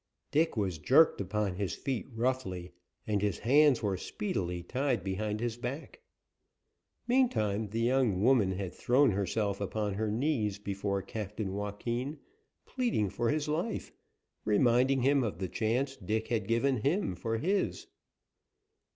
[0.31, 2.71] Dick was jerked upon his feet roughly,
[3.05, 6.01] and his hands were speedily tied behind his back.
[7.07, 12.17] Mean time the young woman had thrown herself upon her knees before Captain Joaquin,
[12.65, 13.91] pleading for his life,
[14.43, 17.85] reminding him of the chance Dick had given him for his.